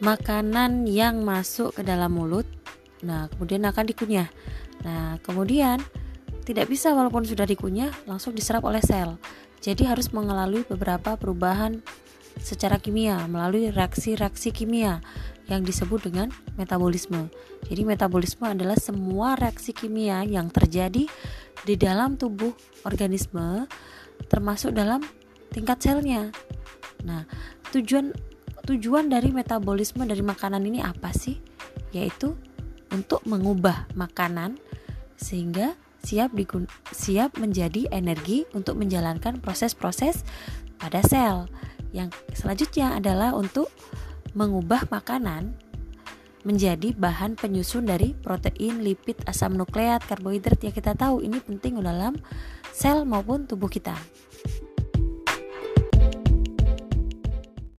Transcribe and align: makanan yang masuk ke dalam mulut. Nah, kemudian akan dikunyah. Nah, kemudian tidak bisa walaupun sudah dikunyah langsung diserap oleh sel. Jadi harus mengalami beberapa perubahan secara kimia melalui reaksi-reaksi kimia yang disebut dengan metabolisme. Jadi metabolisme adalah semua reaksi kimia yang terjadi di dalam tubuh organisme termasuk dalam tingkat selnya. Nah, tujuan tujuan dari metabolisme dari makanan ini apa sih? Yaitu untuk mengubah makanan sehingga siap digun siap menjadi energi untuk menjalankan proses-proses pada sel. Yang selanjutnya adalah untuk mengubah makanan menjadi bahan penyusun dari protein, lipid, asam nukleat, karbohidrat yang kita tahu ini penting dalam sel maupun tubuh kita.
makanan 0.00 0.88
yang 0.88 1.22
masuk 1.22 1.76
ke 1.76 1.82
dalam 1.84 2.16
mulut. 2.16 2.48
Nah, 3.04 3.28
kemudian 3.32 3.64
akan 3.68 3.84
dikunyah. 3.88 4.28
Nah, 4.84 5.20
kemudian 5.20 5.80
tidak 6.44 6.72
bisa 6.72 6.92
walaupun 6.96 7.24
sudah 7.24 7.44
dikunyah 7.44 7.92
langsung 8.08 8.32
diserap 8.32 8.64
oleh 8.64 8.80
sel. 8.80 9.20
Jadi 9.60 9.84
harus 9.84 10.08
mengalami 10.10 10.64
beberapa 10.64 11.20
perubahan 11.20 11.84
secara 12.40 12.80
kimia 12.80 13.28
melalui 13.28 13.68
reaksi-reaksi 13.68 14.56
kimia 14.56 15.04
yang 15.52 15.60
disebut 15.66 16.08
dengan 16.08 16.32
metabolisme. 16.56 17.28
Jadi 17.68 17.82
metabolisme 17.84 18.48
adalah 18.48 18.80
semua 18.80 19.36
reaksi 19.36 19.76
kimia 19.76 20.24
yang 20.24 20.48
terjadi 20.48 21.04
di 21.60 21.74
dalam 21.76 22.16
tubuh 22.16 22.56
organisme 22.88 23.68
termasuk 24.32 24.72
dalam 24.72 25.04
tingkat 25.52 25.82
selnya. 25.82 26.32
Nah, 27.04 27.26
tujuan 27.74 28.14
tujuan 28.70 29.10
dari 29.10 29.34
metabolisme 29.34 30.06
dari 30.06 30.22
makanan 30.22 30.62
ini 30.62 30.78
apa 30.78 31.10
sih? 31.10 31.42
Yaitu 31.90 32.38
untuk 32.94 33.18
mengubah 33.26 33.90
makanan 33.98 34.62
sehingga 35.18 35.74
siap 36.06 36.30
digun 36.32 36.70
siap 36.94 37.34
menjadi 37.36 37.90
energi 37.90 38.46
untuk 38.54 38.78
menjalankan 38.78 39.42
proses-proses 39.42 40.22
pada 40.78 41.02
sel. 41.02 41.50
Yang 41.90 42.14
selanjutnya 42.38 42.94
adalah 42.94 43.34
untuk 43.34 43.74
mengubah 44.38 44.86
makanan 44.86 45.50
menjadi 46.46 46.96
bahan 46.96 47.36
penyusun 47.36 47.84
dari 47.84 48.16
protein, 48.16 48.80
lipid, 48.80 49.20
asam 49.28 49.58
nukleat, 49.58 50.00
karbohidrat 50.08 50.62
yang 50.62 50.72
kita 50.72 50.96
tahu 50.96 51.20
ini 51.20 51.36
penting 51.42 51.82
dalam 51.82 52.16
sel 52.70 53.04
maupun 53.04 53.44
tubuh 53.44 53.68
kita. 53.68 53.92